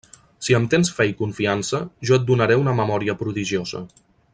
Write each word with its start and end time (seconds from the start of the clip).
Si 0.45 0.55
em 0.59 0.63
tens 0.73 0.89
fe 0.99 1.07
i 1.09 1.13
confiança, 1.19 1.83
jo 2.11 2.19
et 2.19 2.27
donaré 2.33 2.59
una 2.65 2.77
memòria 2.83 3.19
prodigiosa. 3.25 3.89